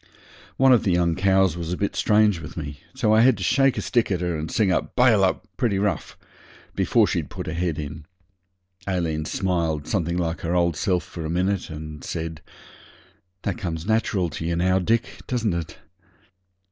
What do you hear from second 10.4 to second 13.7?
her old self for a minute, and said 'That